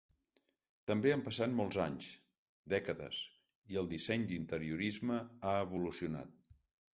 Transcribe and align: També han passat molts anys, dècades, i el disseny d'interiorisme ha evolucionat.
També 0.91 1.11
han 1.15 1.23
passat 1.27 1.51
molts 1.59 1.77
anys, 1.83 2.07
dècades, 2.75 3.19
i 3.75 3.79
el 3.83 3.91
disseny 3.93 4.27
d'interiorisme 4.33 5.21
ha 5.51 5.55
evolucionat. 5.69 6.51